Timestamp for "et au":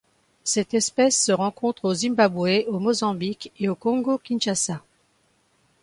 3.59-3.75